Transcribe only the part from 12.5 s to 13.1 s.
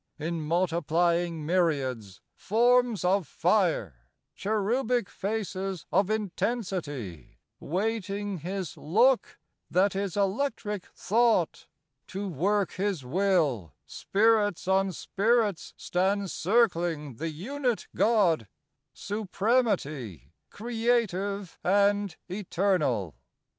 His